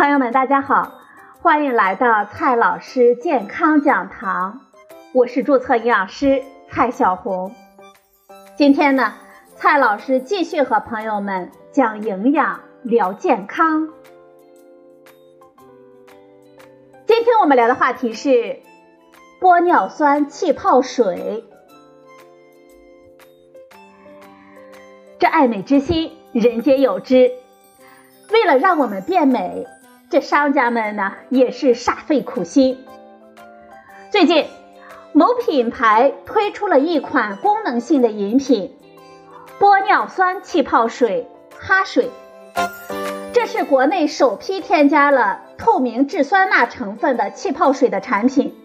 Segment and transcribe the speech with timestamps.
[0.00, 0.94] 朋友们，大家好，
[1.42, 4.62] 欢迎来到蔡老师健康讲堂，
[5.12, 7.54] 我是注册营养师蔡小红。
[8.56, 9.12] 今天呢，
[9.56, 13.90] 蔡老师继续和朋友们讲营养、聊健康。
[17.06, 18.60] 今天我们聊的话题是
[19.38, 21.44] 玻尿酸气泡水。
[25.18, 27.30] 这爱美之心，人皆有之。
[28.32, 29.66] 为了让我们变美，
[30.10, 32.84] 这商家们呢也是煞费苦心。
[34.10, 34.44] 最近，
[35.12, 38.76] 某品牌推出了一款功能性的饮品——
[39.60, 42.10] 玻尿酸气泡水哈水。
[43.32, 48.56] 这是国内首批添加了透明质酸钠成分的气泡水的产品，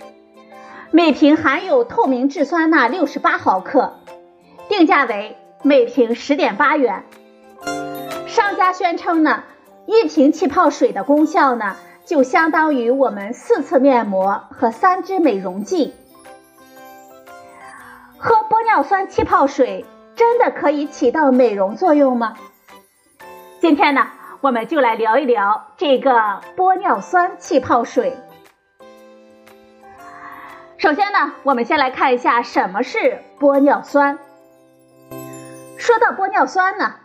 [0.90, 4.00] 每瓶含有透明质酸钠六十八毫克，
[4.68, 7.04] 定价为每瓶十点八元。
[8.26, 9.44] 商家宣称呢。
[9.88, 15.94] 一瓶气泡水的功效呢，就相当于我们四次面膜和三支美容剂。
[18.18, 22.36] 喝玻尿酸气泡水真的可以起到美容作用吗？
[23.60, 24.08] 今天呢，
[24.42, 28.18] 我们就来聊一聊这个玻尿酸气泡水。
[30.78, 34.18] 首先呢，我们先来看一下什么是玻尿酸。
[35.78, 36.96] 说到玻尿酸呢，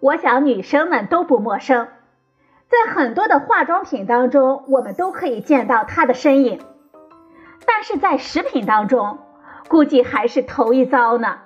[0.00, 1.88] 我想女生们都不陌生。
[2.70, 6.60] 在很多的化妆品当中，我们都可以见到它的身影，
[7.66, 9.18] 但是在食品当中，
[9.66, 11.38] 估计还是头一遭呢。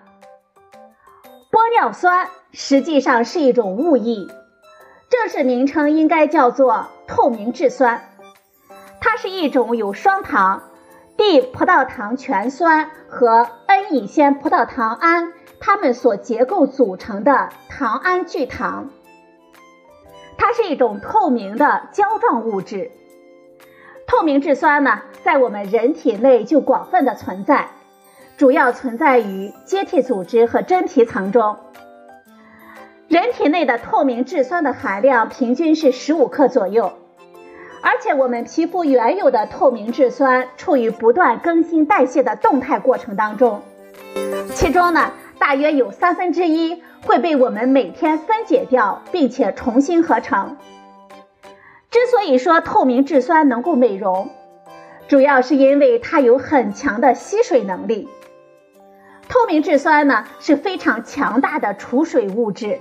[1.50, 4.28] 玻尿酸实际上是一种物异，
[5.08, 8.02] 正式名称应该叫做透明质酸，
[9.00, 10.64] 它是一种由双糖
[11.16, 18.90] D 葡萄糖醛酸和 N 乙酰葡萄糖胺它们所结构组成的糖胺聚糖。
[20.46, 22.90] 它是一种透明的胶状物质。
[24.06, 27.68] 透明质酸呢，在我们人体内就广泛的存在，
[28.36, 31.56] 主要存在于结缔组织和真皮层中。
[33.08, 36.92] 人体内的透明质酸的含量平均是十五克左右，
[37.80, 43.62] 而且我们皮肤原有的透明质酸处于不断更新代谢的动态过程当中，
[44.52, 46.82] 其中呢，大约有三分之一。
[47.06, 50.56] 会被我们每天分解掉，并且重新合成。
[51.90, 54.30] 之所以说透明质酸能够美容，
[55.06, 58.08] 主要是因为它有很强的吸水能力。
[59.28, 62.78] 透明质酸呢是非常强大的储水物质，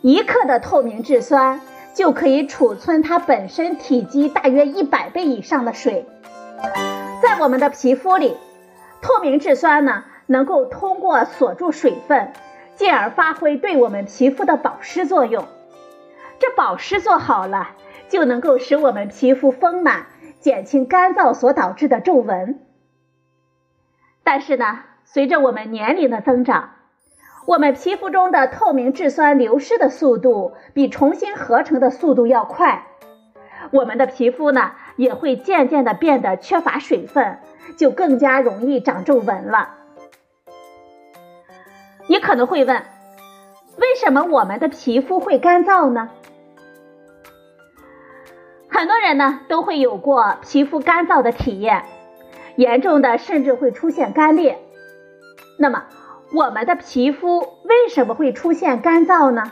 [0.00, 1.60] 一克的透明质酸
[1.94, 6.06] 就可以储存它本身体积大约一百倍以上的水。
[7.22, 8.36] 在我们的皮肤里，
[9.02, 12.32] 透明质酸呢能够通过锁住水分。
[12.76, 15.46] 进而发挥对我们皮肤的保湿作用，
[16.38, 17.70] 这保湿做好了，
[18.08, 20.06] 就能够使我们皮肤丰满，
[20.40, 22.60] 减轻干燥所导致的皱纹。
[24.22, 26.72] 但是呢，随着我们年龄的增长，
[27.46, 32.86] 我们皮肤中的透明质酸流失的速度比重新合成的速度要快，
[33.70, 37.38] 我们的皮肤呢也会渐渐的变得缺乏水分，
[37.78, 39.70] 就更加容易长皱纹了。
[42.08, 42.82] 你可能会问，
[43.78, 46.10] 为什么我们的皮肤会干燥呢？
[48.68, 51.84] 很多人呢都会有过皮肤干燥的体验，
[52.56, 54.58] 严重的甚至会出现干裂。
[55.58, 55.84] 那么，
[56.32, 59.50] 我们的皮肤为什么会出现干燥呢？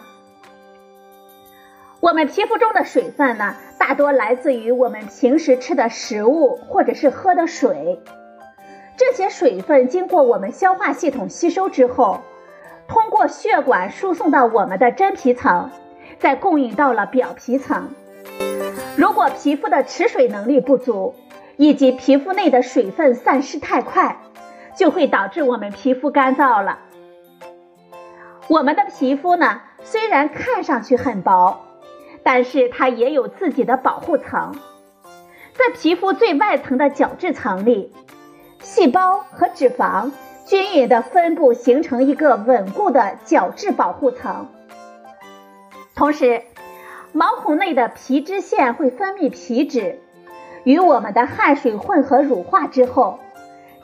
[2.01, 7.99] 我们皮肤中的水分呢，大多来自于我们平时吃的食物或者是喝的水，
[8.97, 12.21] 这些水分经过我们消化系统吸收之后。
[13.15, 15.71] 通过血管输送到我们的真皮层，
[16.19, 17.91] 再供应到了表皮层。
[18.97, 21.15] 如果皮肤的持水能力不足，
[21.57, 24.17] 以及皮肤内的水分散失太快，
[24.77, 26.81] 就会导致我们皮肤干燥了。
[28.49, 31.61] 我们的皮肤呢，虽然看上去很薄，
[32.25, 34.57] 但是它也有自己的保护层。
[35.53, 37.93] 在皮肤最外层的角质层里，
[38.59, 40.11] 细胞和脂肪。
[40.45, 44.49] 均匀的分布形成一个稳固的角质保护层。
[45.95, 46.43] 同时，
[47.13, 50.01] 毛孔内的皮脂腺会分泌皮脂，
[50.65, 53.21] 与我们的汗水混合乳化之后，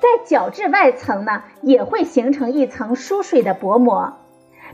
[0.01, 4.15] 在角质外层呢也会形成一层疏水的薄膜，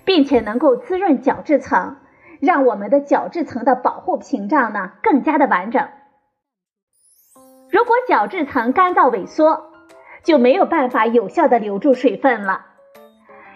[0.05, 1.97] 并且能够滋润角质层，
[2.41, 5.89] 让我们的角质层的保护屏障呢更加的完整。
[7.71, 9.71] 如果角质层干燥萎缩，
[10.27, 12.67] 就没有办法有效的留住水分了。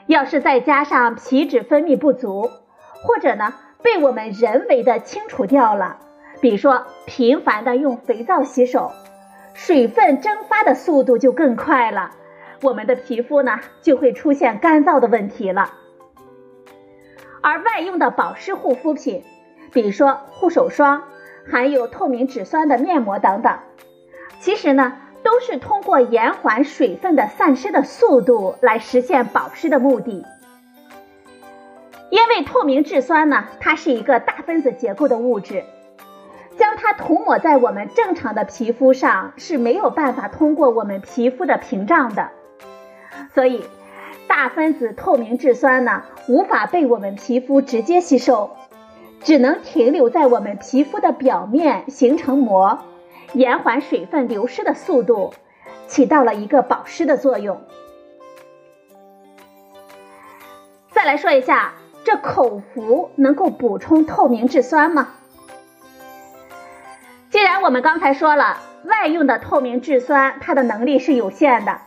[0.06, 2.48] 要是再加上皮脂分泌不足，
[3.02, 5.98] 或者呢被我们人为的清除掉了，
[6.40, 8.92] 比如说频繁的用肥皂洗手，
[9.52, 12.12] 水分蒸发的速度就更快了，
[12.62, 15.72] 我们的皮肤呢就会出现干燥的问题了。
[17.42, 19.24] 而外用的保湿护肤品，
[19.72, 21.02] 比如说护手霜，
[21.50, 23.58] 含有透明质酸的面膜等等，
[24.38, 24.98] 其实呢
[25.30, 30.26] 都是通过延缓水分的散失的速度来实现保湿的目的。
[32.10, 35.62] 因为透明质酸呢，它是一个大分子结构的物质，
[36.58, 42.30] 将它涂抹在我们正常的皮肤上是没有办法通过我们皮肤的屏障的，
[43.32, 43.64] 所以。
[44.26, 48.50] 大分子透明质酸呢，无法被我们皮肤直接吸收，
[49.22, 52.78] 只能停留在我们皮肤的表面形成膜，
[53.34, 55.32] 延缓水分流失的速度，
[55.86, 57.62] 起到了一个保湿的作用。
[60.90, 61.74] 再来说一下，
[62.04, 65.14] 这口服能够补充透明质酸吗？
[67.30, 71.80] 既然我们刚才说了，外用的透明质酸它的能力是有限的。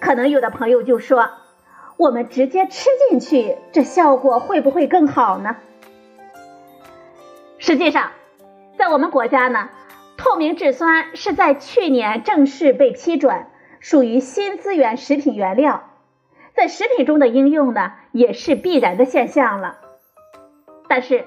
[0.00, 1.30] 可能有的朋友就说，
[1.96, 5.56] 我们直接吃进去，这效果会不会更好呢？
[7.58, 8.10] 实际上，
[8.76, 9.70] 在我们国家呢，
[10.24, 13.46] 透明质酸是在去年正式被批准，
[13.80, 15.90] 属于新资源食品原料，
[16.54, 19.78] 在食品中的应用呢，也是必然的现象了。
[20.88, 21.24] 但是，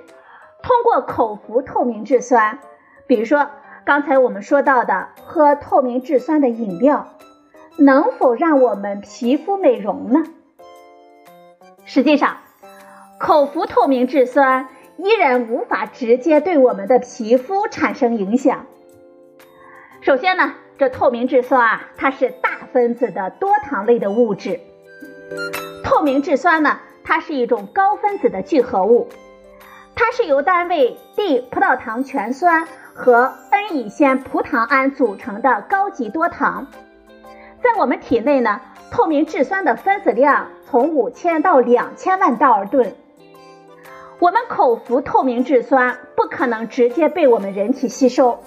[0.63, 2.59] 通过口服透明质酸，
[3.05, 3.49] 比如说
[3.83, 7.09] 刚才我们说到的喝透明质酸的饮料。
[7.77, 10.23] 能否让我们皮肤美容呢？
[11.83, 12.37] 实际上，
[13.19, 18.65] 口服透明质酸依然无法直接对我们的皮肤产生影响。
[20.05, 24.59] 首先呢，这透明质酸啊，它是大分子的多糖类的物质。
[25.83, 29.09] 透明质酸呢，它是一种高分子的聚合物，
[29.95, 36.67] 它是由单位 D 葡萄糖醛酸和 N 乙酰葡糖胺组成的高级多糖。
[37.63, 38.61] 在我们体内呢，
[38.91, 42.93] 透明质酸的分子量从五千到两千万道尔顿。
[44.19, 48.43] 我们口服透明质酸不可能直接被我们人体吸收，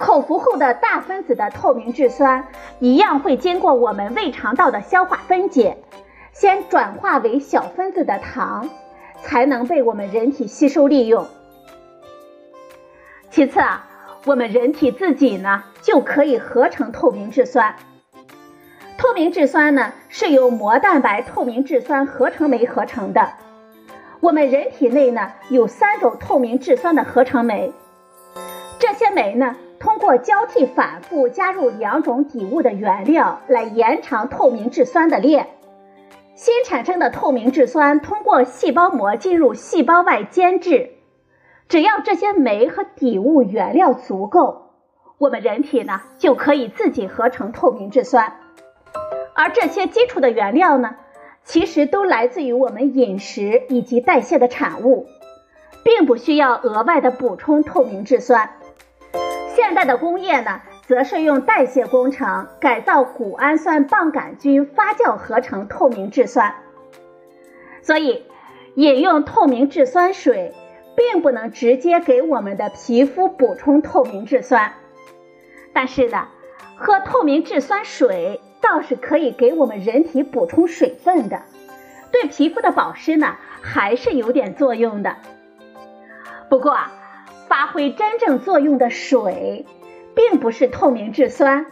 [0.00, 2.48] 口服后的大分子的透明质酸
[2.78, 5.76] 一样会经过我们胃肠道的消化分解，
[6.32, 8.70] 先转化为小分子的糖，
[9.22, 11.26] 才能被我们人体吸收利用。
[13.28, 13.86] 其次啊，
[14.24, 17.76] 我们人体自己呢就可以合成透明质酸。
[18.96, 23.32] 透明质酸呢，是由膜蛋白透明质酸合成酶合成的。
[24.20, 27.74] 我们人体内呢有三种透明质酸的合成酶，
[28.78, 35.48] 这些酶呢通过交替反复加入两种底物的原料来延长透明质酸的链。
[36.34, 40.90] 新产生的透明质酸通过细胞膜进入细胞外监制。
[41.66, 44.70] 只要这些酶和底物原料足够，
[45.16, 48.34] 我们人体呢就可以自己合成透明质酸。
[49.34, 50.96] 而这些基础的原料呢，
[51.42, 55.06] 其实都来自于我们饮食以及代谢的产物，
[55.84, 58.50] 并不需要额外的补充透明质酸。
[59.70, 66.56] 现代的工业呢，则是用代谢工程改造谷氨酸棒杆菌发酵合成透明质酸。
[67.80, 68.24] 所以，
[68.74, 70.52] 饮用透明质酸水，
[70.96, 74.72] 并不能直接给我们的皮肤补充透明质酸。
[75.72, 76.26] 但是呢，
[76.74, 78.40] 喝透明质酸水。
[78.60, 81.42] 倒是可以给我们人体补充水分的，
[82.12, 85.16] 对皮肤的保湿呢还是有点作用的。
[86.50, 86.92] 不过啊，
[87.60, 89.66] 发挥真正作用的水，
[90.14, 91.66] 并不是透明质酸，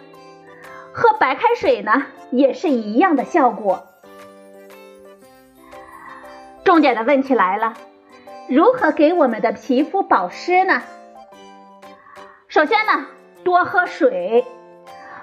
[0.93, 3.87] 喝白开水呢也是一样的效果。
[6.63, 7.73] 重点的问题来了，
[8.51, 10.83] 如何给我们的皮肤保湿呢？
[12.49, 13.07] 首先呢，
[13.43, 14.45] 多喝水。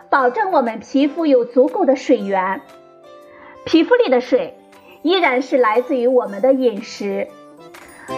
[0.10, 2.62] 保证我们皮肤有足够的水源，
[3.66, 4.58] 皮肤里的水
[5.04, 7.28] 依然是来自于我们的饮食，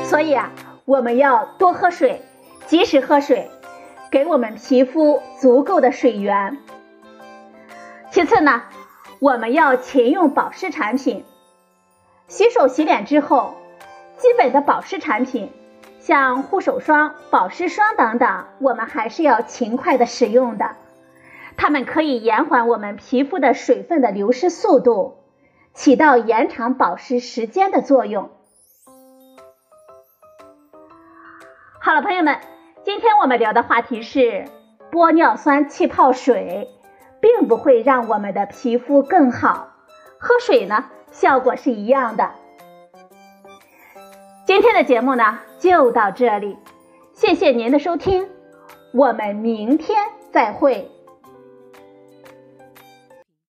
[0.05, 0.53] 所以啊，
[0.85, 2.21] 我们要多喝水，
[2.67, 3.49] 及时喝水，
[4.11, 6.57] 给我们皮肤足够的水源。
[8.11, 8.63] 其次呢，
[9.19, 11.23] 我们要勤用保湿产品，
[12.27, 13.55] 洗手洗脸之后，
[14.17, 15.49] 基本的保湿产品，
[16.01, 20.71] 像护手霜、保湿霜等等，我们还是要勤快的使用的。
[21.55, 25.23] 它们可以延缓我们皮肤的水分的流失速度，
[25.73, 28.29] 起到延长保湿时间的作用。
[31.79, 32.37] 好了，朋友们，
[32.87, 34.45] 今天我们聊的话题是
[34.93, 36.69] 玻尿酸气泡水，
[37.19, 39.73] 并不会让我们的皮肤更好，
[40.17, 42.31] 喝水呢效果是一样的。
[44.45, 46.57] 今天的节目呢就到这里。
[47.11, 48.29] 谢谢您的收听，
[48.93, 49.97] 我们明天
[50.31, 50.89] 再会。